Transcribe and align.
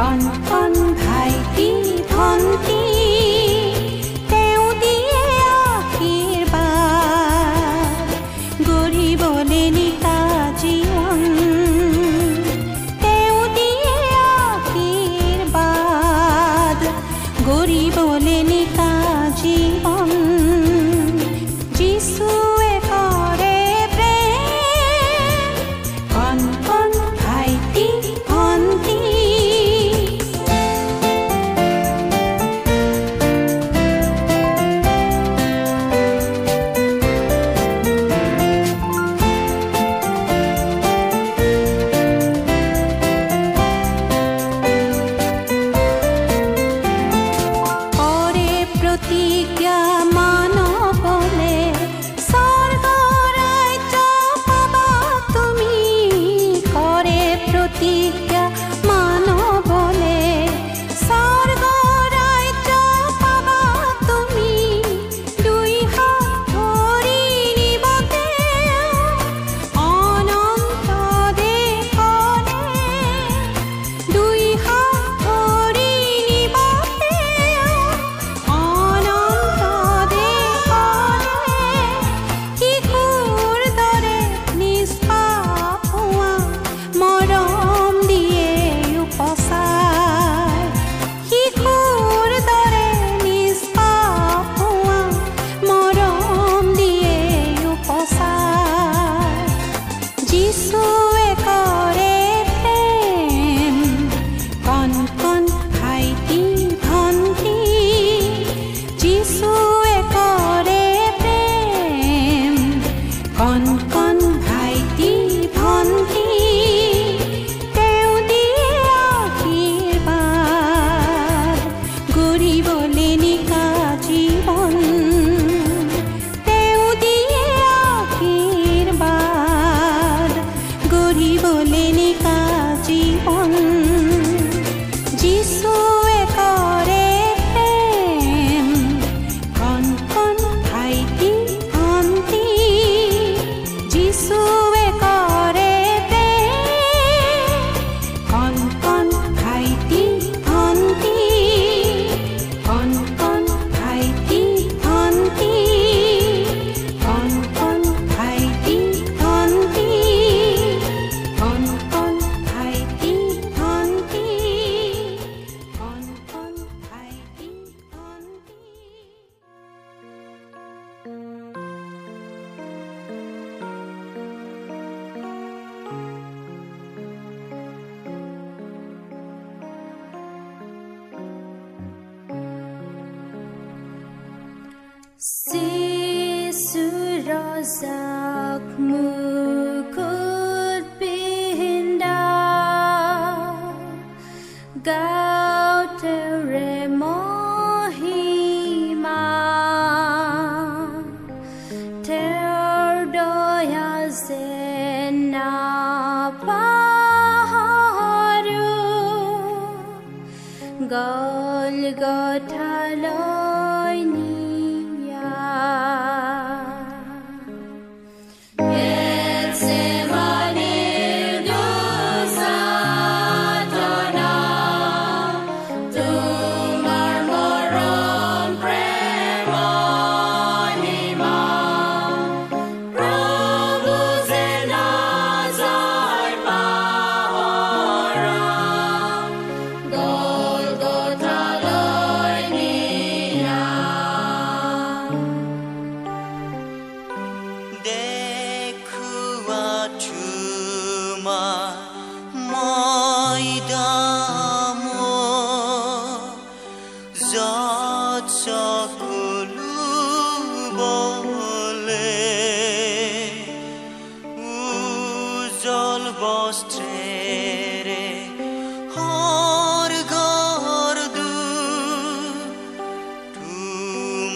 fun. 0.00 0.49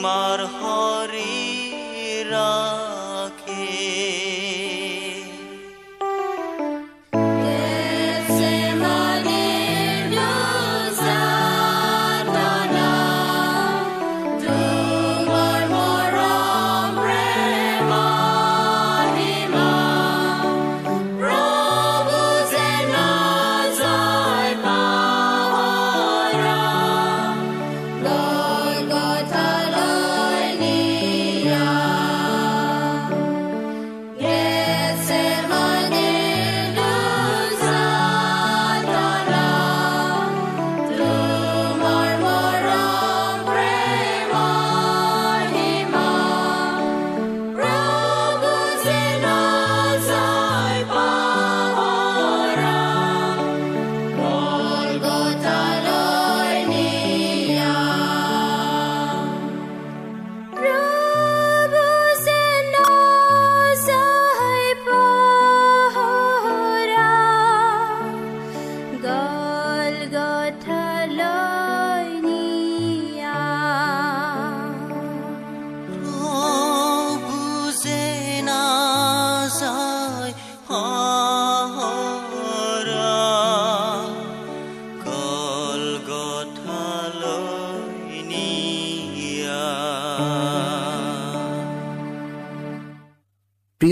তোমাৰ 0.04 0.42
শৰীৰ 0.54 1.43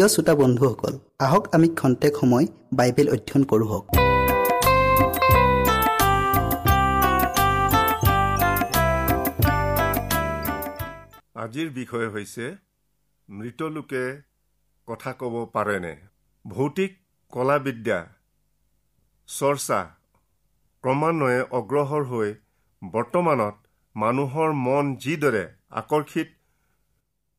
প্ৰিয় 0.02 0.14
শ্ৰোতা 0.14 0.34
বন্ধুসকল 0.34 0.94
আহক 1.18 1.44
আমি 1.54 1.68
খন্তেক 1.76 2.12
সময় 2.16 2.46
বাইবেল 2.72 3.08
অধ্যয়ন 3.08 3.42
কৰোঁ 3.44 3.68
আজিৰ 11.36 11.68
বিষয় 11.70 12.08
হৈছে 12.08 12.48
মৃত 13.28 13.60
লোকে 13.68 14.02
কথা 14.88 15.12
ক'ব 15.12 15.34
পাৰেনে? 15.52 15.94
ভৌতিক 16.44 16.92
কলাবিদ্যা 17.32 18.00
চৰ্চা 19.28 19.80
ক্ৰমান্বয়ে 20.84 21.40
অগ্ৰসৰ 21.52 22.02
হৈ 22.04 22.30
বৰ্তমানত 22.82 23.56
মানুহৰ 23.96 24.50
মন 24.66 24.94
যিদৰে 24.98 25.46
আকৰ্ষিত 25.70 26.28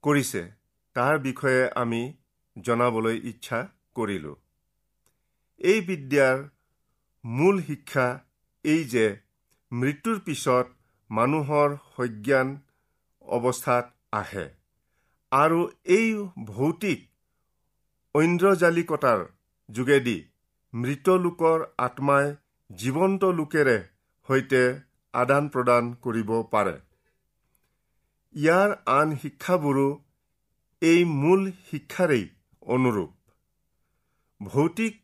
কৰিছে 0.03 0.41
তাৰ 0.95 1.15
বিষয়ে 1.19 1.63
আমি 1.75 2.03
জনাবলৈ 2.55 3.17
ইচ্ছা 3.31 3.59
কৰিলোঁ। 3.95 4.35
এই 5.61 5.79
বিদ্যাৰ 5.87 6.37
মূল 7.23 7.61
শিক্ষা 7.67 8.07
এই 8.65 8.83
যে 8.89 9.05
মৃত্যুৰ 9.71 10.19
পিছত 10.19 10.65
মানুহৰ 11.09 11.69
সজ্ঞান 11.95 12.47
অৱস্থাত 13.25 13.85
আহে 14.13 14.45
আৰু 15.31 15.59
এই 15.95 16.07
ভৌতিক 16.49 16.99
ঐন্দ্ৰজালিকতাৰ 18.15 19.21
যোগেদি 19.69 20.17
মৃত 20.73 21.07
লোকৰ 21.19 21.59
আত্মাই 21.79 22.25
জীৱন্ত 22.69 23.23
লোকেৰে 23.39 23.77
সৈতে 24.29 24.61
আদান 25.13 25.49
প্ৰদান 25.53 25.89
কৰিব 26.03 26.29
পাৰে। 26.51 26.75
ইয়াৰ 28.35 28.69
আন 28.93 29.07
শিক্ষাবোৰো 29.23 29.87
এই 30.81 31.01
মূল 31.15 31.41
শিক্ষাৰেই 31.69 32.25
অনুৰূপ। 32.67 33.11
ভৌতিক 34.41 34.95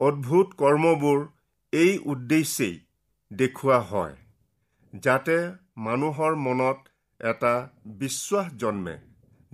অদ্ভুত 0.00 0.48
কৰ্মবোৰ 0.60 1.18
এই 1.72 1.92
উদ্দেশ্যেই 2.12 2.74
দেখুওৱা 3.30 3.78
হয় 3.90 4.16
যাতে 4.92 5.36
মানুহৰ 5.86 6.34
মনত 6.46 6.78
এটা 7.20 7.54
বিশ্বাস 8.00 8.46
জন্মে 8.56 8.96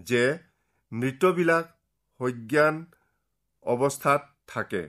যে 0.07 0.23
মৃতবিলাক 0.93 1.67
সজ্ঞান 2.21 2.81
অৱস্থাত 3.67 4.23
থাকে 4.49 4.83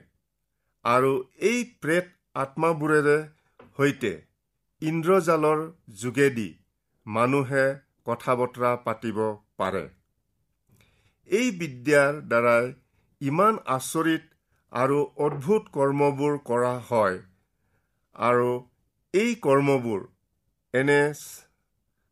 আৰু 0.84 1.12
এই 1.50 1.58
প্ৰেত 1.82 2.06
আত্মাবোৰেৰে 2.42 3.18
সৈতে 3.76 4.12
ইন্দ্ৰজালৰ 4.82 5.60
যোগেদি 6.02 6.48
মানুহে 7.06 7.64
কথা 8.06 8.32
বতৰা 8.40 8.70
পাতিব 8.86 9.18
পাৰে। 9.58 9.84
এই 11.30 11.50
বিদ্যাৰ 11.58 12.16
দ্বাৰাই 12.30 12.64
ইমান 13.20 13.58
আচৰিত 13.72 14.22
আৰু 14.72 14.98
অদ্ভুত 15.24 15.68
কৰ্মবোৰ 15.74 16.38
কৰা 16.44 16.70
হয়। 16.86 17.18
আৰু 18.16 18.48
এই 19.14 19.34
কৰ্মবোৰ 19.44 20.00
এনে 20.74 20.96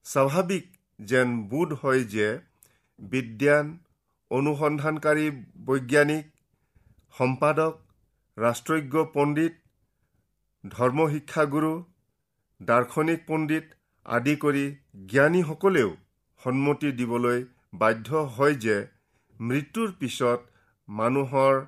স্বাভাৱিক 0.06 0.68
যেন 0.98 1.32
বোধ 1.48 1.74
হয় 1.80 2.04
যে 2.12 2.28
বিজ্ঞান 2.98 3.72
অনুসন্ধানকাৰী 4.30 5.26
বৈজ্ঞানিক 5.66 6.28
সম্পাদক 7.14 7.74
ৰাষ্ট্ৰজ্ঞ 8.36 9.04
পণ্ডিত 9.14 9.54
ধৰ্মশিক্ষাগুৰু 10.64 11.72
দাৰ্শনিক 12.60 13.26
পণ্ডিত 13.26 13.66
আদি 14.06 14.36
কৰি 14.36 14.64
জ্ঞানীসকলেও 15.08 15.90
সন্মতি 16.40 16.94
দিবলৈ 16.98 17.44
বাধ্য 17.80 18.24
হয় 18.36 18.56
যে 18.66 18.76
মৃত্যুৰ 19.40 19.90
পিছত 19.98 20.40
মানুহৰ 20.88 21.60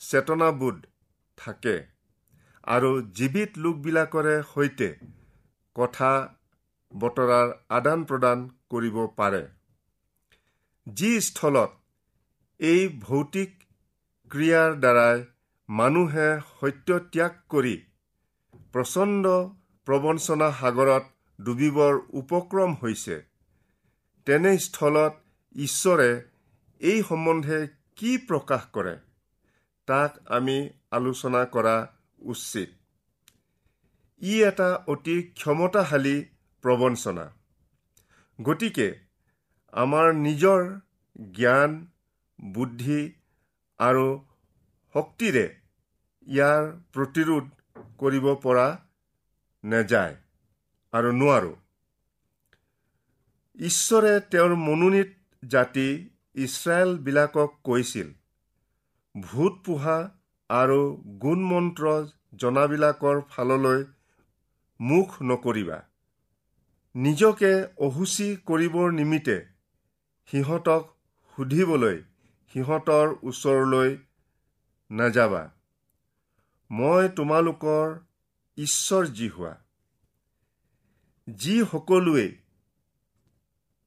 চেতনাবোধ 0.00 0.76
থাকে 1.38 1.74
আৰু 2.66 2.90
জীৱিত 3.18 3.64
লোকবিলাকৰে 3.64 4.34
সৈতে 4.50 4.88
কথা 5.76 6.12
বতৰাৰ 6.92 7.52
আদান 7.76 8.04
প্ৰদান 8.08 8.44
কৰিব 8.70 8.96
পাৰে। 9.16 9.42
যি 10.86 11.10
স্থলত 11.26 11.70
এই 12.60 12.82
ভৌতিক 13.00 13.50
ক্ৰিয়াৰ 14.30 14.70
দ্বাৰাই 14.82 15.24
মানুহে 15.68 16.28
সত্য 16.50 16.98
ত্যাগ 17.12 17.32
কৰি 17.50 17.74
প্ৰচণ্ড 18.74 19.24
প্ৰবঞ্চনা 19.86 20.48
সাগৰত 20.60 21.04
ডুবিবৰ 21.38 21.94
উপক্ৰম 22.20 22.74
হৈছে 22.82 23.16
তেনে 24.26 24.52
স্থলত 24.66 25.14
ঈশ্বৰে 25.54 26.10
এই 26.82 27.02
সম্বন্ধে 27.02 27.58
কি 27.96 28.10
প্ৰকাশ 28.28 28.62
কৰে? 28.72 28.94
তাক 29.88 30.18
আমি 30.28 30.56
আলোচনা 30.90 31.44
কৰা 31.44 31.74
উচিত। 32.18 32.70
ই 34.22 34.42
এটা 34.44 34.68
অতি 34.86 35.16
ক্ষমতাশালী 35.22 36.16
প্ৰবঞ্চনা। 36.64 37.26
গতিকে 38.38 38.88
আমাৰ 39.72 40.12
নিজৰ 40.14 40.60
জ্ঞান 41.32 41.86
বুদ্ধি 42.40 43.00
আৰু 43.78 44.06
শক্তিৰে 44.94 45.44
ইয়াৰ 46.26 46.62
প্ৰতিৰোধ 46.92 47.44
কৰিব 47.98 48.26
পৰা 48.34 48.66
নেযায় 49.64 50.16
আৰু 50.92 51.12
নোৱাৰোঁ। 51.12 51.54
ঈশ্বৰে 53.56 54.20
তেওঁৰ 54.30 54.54
মনোনীত 54.54 55.10
জাতি 55.48 55.88
ইছৰাইলবিলাকক 56.34 57.50
কৈছিল 57.64 58.12
ভূত 59.14 59.52
পোহা 59.64 59.96
আৰু 60.50 60.80
গুণমন্ত্ৰ 61.22 61.90
জনাবিলাকৰ 62.34 63.20
ফাললৈ 63.30 63.84
মুখ 64.80 65.22
নকৰিবা। 65.22 65.78
নিজকে 66.94 67.50
অসুচি 67.78 68.28
কৰিবৰ 68.46 68.92
নিমিত্তে 68.92 69.36
সিহঁতক 70.26 70.82
সুধিবলৈ 71.36 71.98
সিহঁতৰ 72.54 73.14
ওচৰলৈ 73.22 73.96
নাযাবা। 74.90 75.42
মই 76.70 77.08
তোমালোকৰ 77.08 77.98
ঈশ্বৰ 78.58 79.06
যি 79.06 79.28
হোৱা। 79.28 79.52
যি 81.28 81.56
সকলোৱেই 81.72 82.30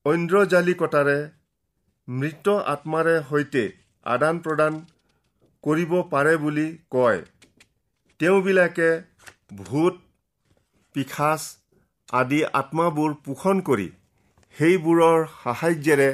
ঐন্দ্ৰজালিকতাৰে 0.06 1.18
মৃত 2.08 2.48
আত্মাৰে 2.72 3.14
সৈতে 3.30 3.62
আদান 4.06 4.40
প্ৰদান 4.40 4.76
কৰিব 5.64 5.94
পাৰে 6.12 6.34
বুলি 6.38 6.66
কয়। 6.92 7.22
তেওঁবিলাকে 8.20 8.90
ভূত 9.62 9.96
পিশাচ 10.96 11.46
আদি 12.14 12.42
আত্মাবোৰ 12.60 13.16
পোষণ 13.26 13.62
কৰি 13.70 13.88
সেইবোৰৰ 14.56 15.26
সাহায্যেৰে 15.34 16.10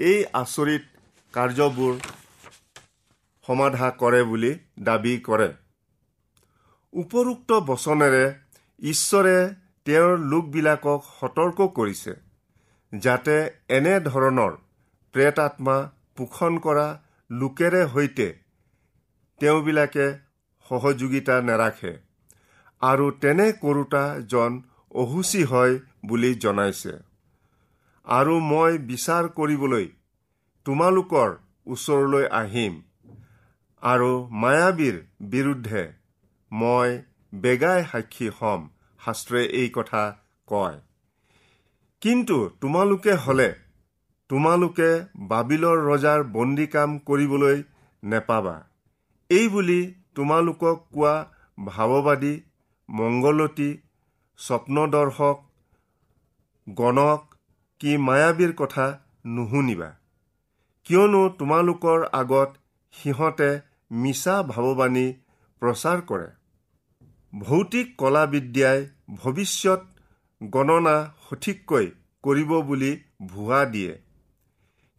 এই 0.00 0.24
আচৰিত 0.34 0.84
কাৰ্যবোৰ 1.34 1.94
সমাধা 3.48 3.90
কৰে 3.98 4.22
বুলি 4.30 4.52
দাবী 4.82 5.14
কৰে। 5.28 5.50
উপৰোক্ত 6.92 7.60
বচনেৰে 7.68 8.24
ঈশ্বৰে 8.82 9.36
তেওঁৰ 9.86 10.18
লোকবিলাকক 10.32 11.00
সতৰ্ক 11.12 11.68
কৰিছে 11.76 12.16
যাতে 12.92 13.36
এনে 13.76 13.94
ধৰণৰ 15.14 15.14
প্ৰেত 15.14 15.38
আত্মা 15.38 15.76
পোষণ 16.16 16.58
কৰা 16.58 17.02
লোকেৰে 17.30 17.82
সৈতে 17.88 18.28
তেওঁবিলাকে 19.40 20.06
সহযোগিতা 20.70 21.40
নাৰাখে 21.40 21.92
আৰু 22.82 23.10
তেনে 23.10 23.52
কৰোতাজন 23.52 24.52
অসুচী 24.94 25.42
হয় 25.44 25.78
বুলি 26.04 26.34
জনাইছে। 26.34 26.92
আৰু 28.06 28.40
মই 28.40 28.78
বিচাৰ 28.78 29.24
কৰিবলৈ 29.28 29.86
তোমালোকৰ 30.66 31.30
ওচৰলৈ 31.66 32.24
আহিম 32.32 32.74
আৰু 33.82 34.10
মায়াবীৰ 34.30 34.96
বিৰুদ্ধে 35.20 35.82
মই 36.52 36.90
বেগাই 37.34 37.84
সাক্ষী 37.92 38.28
হ'ম 38.28 38.60
শাস্ত্ৰই 39.04 39.46
এই 39.46 39.68
কথা 39.68 40.02
কয়। 40.46 40.78
কিন্তু 42.00 42.36
তোমালোকে 42.60 43.12
হ'লে 43.14 43.54
তোমালোকে 44.30 44.88
বাবিলৰ 45.28 45.78
ৰজাৰ 45.88 46.22
বন্দী 46.32 46.66
কাম 46.72 46.96
কৰিবলৈ 47.08 47.62
নেপাবা। 48.02 48.56
এই 49.30 49.46
বুলি 49.48 49.80
তোমালোকক 50.14 50.78
কোৱা 50.94 51.14
ভাৱবাদী 51.58 52.34
মংগলতী 52.88 53.68
স্বপ্নদৰ্শক 54.38 55.38
গণক 56.66 57.20
কি 57.80 57.92
মায়াবীৰ 58.06 58.52
কথা 58.56 58.86
নুশুনিবা। 59.36 59.88
কিয়নো 60.86 61.22
তোমালোকৰ 61.38 62.04
আগত 62.12 62.50
সিহঁতে 62.94 63.48
মিছা 64.02 64.36
ভাৱবাণী 64.42 65.06
প্ৰচাৰ 65.62 65.98
কৰে। 66.10 66.28
ভৌতিক 67.32 67.96
কলাবিদ্যাই 67.98 68.78
ভৱিষ্যত 69.14 69.80
গণনা 70.40 70.96
সঠিককৈ 71.24 71.86
কৰিব 72.24 72.50
বুলি 72.68 72.92
ভুৱা 73.26 73.60
দিয়ে। 73.74 73.92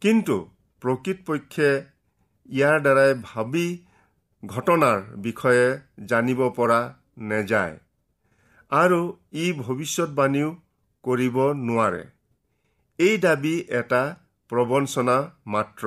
কিন্তু 0.02 0.36
প্ৰকৃতপক্ষে 0.82 1.70
ইয়াৰ 2.50 2.78
দ্বাৰাই 2.86 3.12
ভাবি 3.24 3.68
ঘটনাৰ 4.44 5.00
বিষয়ে 5.26 5.66
জানিব 6.08 6.44
পৰা 6.58 6.80
নেযায়। 7.32 7.76
আৰু 8.72 9.00
ই 9.34 9.46
ভৱিষ্যতবাণীও 9.60 10.50
কৰিব 11.04 11.38
নোৱাৰে। 11.64 12.04
এই 13.00 13.18
দাবী 13.18 13.56
এটা 13.80 14.04
প্ৰবঞ্চনা 14.52 15.18
মাত্ৰ। 15.48 15.86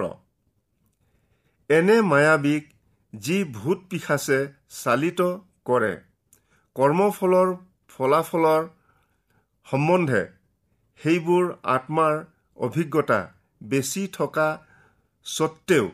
এনে 1.70 1.96
মায়াবীক 2.02 2.64
যি 3.12 3.36
ভূত 3.54 3.78
পিশাচে 3.90 4.40
চালিত 4.82 5.20
কৰে 5.64 5.92
কৰ্মফলৰ 6.76 7.48
ফলাফলৰ 7.88 8.62
সম্বন্ধে 9.66 10.22
সেইবোৰ 11.00 11.44
আত্মাৰ 11.74 12.14
অভিজ্ঞতা 12.58 13.20
বেছি 13.62 14.02
থকা 14.12 14.48
স্বত্তেও 15.26 15.86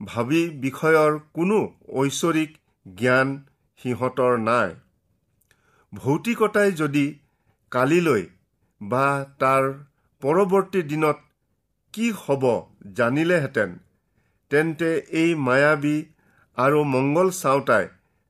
ভাবি 0.00 0.42
বিষয়ৰ 0.60 1.12
কোনো 1.34 1.58
ঐশ্বৰিক 2.00 2.50
জ্ঞান 2.86 3.28
সিহঁতৰ 3.80 4.32
নাই। 4.38 4.70
ভৌতিকতাই 5.92 6.70
যদি 6.72 7.06
কালিলৈ 7.72 8.24
বা 8.80 9.06
তাৰ 9.38 9.64
পৰৱৰ্তী 10.22 10.80
দিনত 10.82 11.18
কি 11.94 12.06
হ'ব 12.12 12.44
জানিলেহেঁতেন 12.96 13.70
তেন্তে 14.50 14.90
এই 15.20 15.30
মায়াবী 15.46 15.96
আৰু 16.56 16.78
মংগল 16.84 17.28
চাওঁতাই 17.32 17.84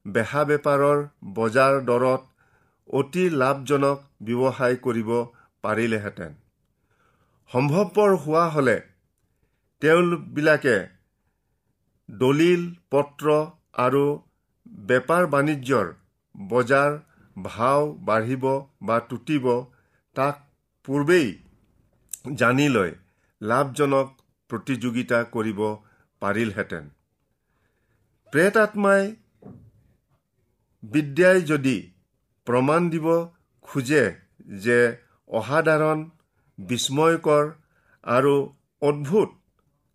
বেহা 0.07 0.43
বেপাৰৰ 0.45 0.99
বজাৰ 1.35 1.75
দৰত 1.85 2.23
অতি 2.91 3.25
লাভজনক 3.41 3.99
ব্যৱসায় 4.27 4.77
কৰিব 4.85 5.11
পাৰিলেহেঁতেন। 5.65 6.33
সম্ভৱপৰ 7.51 8.15
হোৱা 8.23 8.45
হ'লে 8.55 8.77
তেওঁবিলাকে 9.83 10.77
দলিল 12.09 12.65
পত্ৰ 12.95 13.37
আৰু 13.85 14.03
বেপাৰ 14.89 15.29
বাণিজ্যৰ 15.35 15.87
বজাৰ 16.35 16.99
ভাও 17.37 17.87
বাঢ়িব 18.09 18.45
বা 18.83 18.99
টুটিব 19.09 19.47
তাক 20.17 20.43
পূৰ্বেই 20.89 21.29
জানি 22.43 22.67
লৈ 22.69 22.93
লাভজনক 23.41 24.13
প্ৰতিযোগিতা 24.51 25.23
কৰিব 25.35 25.61
পাৰিলহেঁতেন। 26.23 26.85
প্ৰেত 28.33 28.55
আত্মাই 28.59 29.03
বিদ্যাই 30.83 31.39
যদি 31.51 31.77
প্ৰমাণ 32.47 32.89
দিব 32.91 33.07
খোজে 33.65 34.05
যে 34.61 34.79
অসাধাৰণ 35.31 35.99
বিস্ময়কৰ 36.59 37.45
আৰু 38.05 38.35
অদ্ভুত 38.83 39.31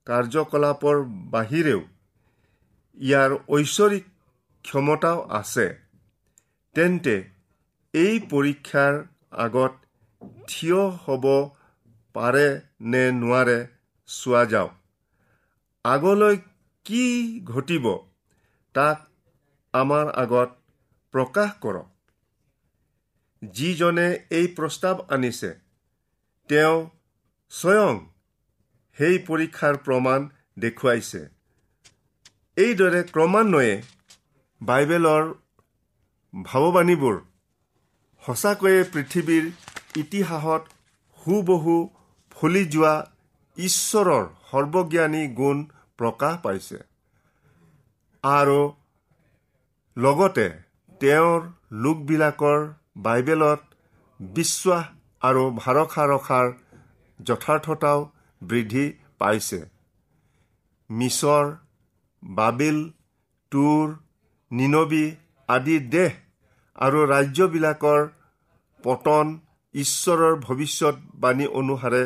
কাৰ্যকলাপৰ 0.08 0.98
বাহিৰেও 1.32 1.82
ইয়াৰ 2.98 3.32
ঐশ্বৰিক 3.50 4.06
ক্ষমতাও 4.66 5.20
আছে। 5.40 5.68
তেন্তে 6.76 7.16
এই 7.94 8.20
পৰীক্ষাৰ 8.32 8.94
আগত 9.46 9.74
থিয় 10.48 10.82
হ'ব 11.06 11.26
পাৰে 12.16 12.48
নে 12.92 13.04
নোৱাৰে 13.12 13.58
চোৱা 14.10 14.44
যাওক। 14.46 14.74
আগলৈ 15.86 16.38
কি 16.86 17.04
ঘটিব 17.44 17.86
তাক 18.76 18.98
আমাৰ 19.74 20.06
আগত 20.24 20.50
প্ৰকাশ 21.14 21.52
কৰক। 21.64 21.90
যিজনে 23.42 24.08
এই 24.32 24.48
প্ৰস্তাৱ 24.58 24.98
আনিছে 25.10 25.50
তেওঁ 26.50 26.78
স্বয়ং 27.52 27.94
সেই 28.98 29.18
পৰীক্ষাৰ 29.28 29.76
প্ৰমাণ 29.86 30.20
দেখুৱাইছে। 30.60 31.22
এইদৰে 32.58 33.02
ক্ৰমান্বয়ে 33.14 33.76
বাইবেলৰ 34.62 35.24
ভাৱবাণীবোৰ 36.34 37.16
সঁচাকৈয়ে 38.24 38.84
পৃথিৱীৰ 38.94 39.46
ইতিহাসত 40.02 40.64
হুবহু 41.20 41.76
ফলি 42.36 42.64
যোৱা 42.74 42.96
ঈশ্বৰৰ 43.58 44.26
সৰ্বজ্ঞানী 44.50 45.24
গুণ 45.40 45.58
প্ৰকাশ 46.00 46.36
পাইছে। 46.44 46.80
আৰু 48.24 48.60
লগতে 49.98 50.48
তেওঁৰ 51.02 51.40
লোকবিলাকৰ 51.84 52.60
বাইবেলত 53.06 53.62
বিশ্বাস 54.20 54.86
আৰু 55.24 55.44
ভৰসা 55.58 56.04
ৰখাৰ 56.12 56.48
যথাৰ্থতাও 57.20 58.00
বৃদ্ধি 58.42 58.86
পাইছে। 59.20 59.60
মিছৰ 60.90 61.46
বাবিল 62.24 62.80
তুৰ 63.52 63.86
নিনবী 64.52 65.06
আদি 65.50 65.78
দেশ 65.94 66.14
আৰু 66.76 67.00
ৰাজ্যবিলাকৰ 67.14 68.02
পতন 68.84 69.26
ঈশ্বৰৰ 69.76 70.34
ভৱিষ্যতবাণী 70.46 71.46
অনুসাৰে 71.60 72.04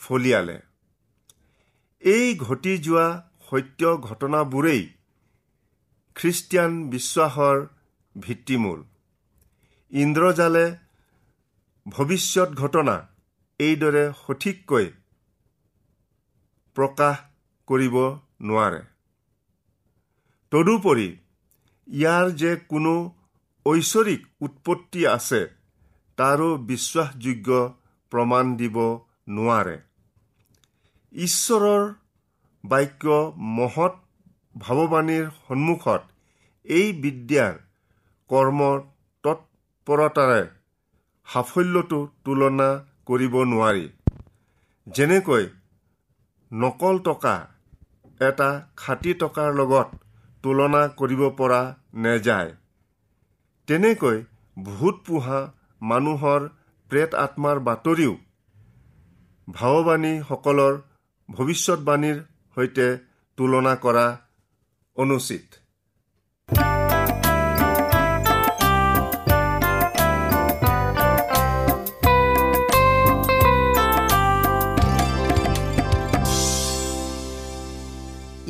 ফলিয়ালে। 0.00 0.58
এই 2.02 2.26
ঘটি 2.46 2.72
যোৱা 2.86 3.06
সত্য 3.48 3.82
ঘটনাবোৰেই 4.08 4.82
খ্ৰীষ্টিয়ান 6.16 6.72
বিশ্বাসৰ 6.92 7.56
ভিত্তিমূল। 8.16 8.80
ইন্দ্ৰজালে 9.92 10.66
ভৱিষ্যত 11.86 12.50
ঘটনা 12.54 12.94
এইদৰে 13.60 14.04
সঠিককৈ 14.20 14.86
প্ৰকাশ 16.76 17.16
কৰিব 17.68 17.96
নোৱাৰে। 18.48 18.80
তদুপৰি 20.52 21.08
ইয়াৰ 21.88 22.26
যে 22.40 22.52
কোনো 22.70 22.94
ঐশ্বৰিক 23.66 24.22
উৎপত্তি 24.40 25.06
আছে 25.06 25.40
তাৰো 26.18 26.48
বিশ্বাসযোগ্য 26.66 27.48
প্ৰমাণ 28.12 28.56
দিব 28.56 28.76
নোৱাৰে। 29.36 29.76
ঈশ্বৰৰ 31.12 31.84
বাক্য 32.64 33.04
মহৎ 33.56 33.94
ভাৱবাণীৰ 34.56 35.30
সন্মুখত 35.46 36.02
এই 36.66 36.92
বিদ্যাৰ 37.02 37.54
কৰ্ম 38.30 38.60
তৎপৰতাৰে 39.24 40.42
সাফল্যটো 41.28 42.00
তুলনা 42.24 42.68
কৰিব 43.08 43.34
নোৱাৰি। 43.50 43.86
যেনেকৈ 44.86 45.44
নকল 46.50 46.98
টকা 47.08 47.34
এটা 48.20 48.48
খাটি 48.76 49.14
টকাৰ 49.22 49.50
লগত 49.54 49.88
তুলনা 50.44 50.82
কৰিব 50.98 51.22
পৰা 51.38 51.60
নেযায় 52.02 52.50
তেনেকৈ 53.68 54.18
ভূত 54.56 54.96
পোহা 55.06 55.40
মানুহৰ 55.82 56.46
প্ৰেত 56.90 57.10
আত্মাৰ 57.22 57.60
বাতৰিও 57.68 58.14
ভাৱবাণীসকলৰ 59.48 60.74
ভৱিষ্যতবাণীৰ 61.28 62.18
সৈতে 62.56 62.88
তুলনা 63.38 63.74
কৰা 63.84 64.06
অনুচিত। 64.96 65.46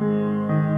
Música 0.00 0.77